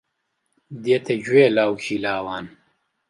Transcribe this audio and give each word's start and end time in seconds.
دێتە 0.83 1.15
گوێ 1.25 1.45
لاوکی 1.55 1.97
لاوان 2.05 2.45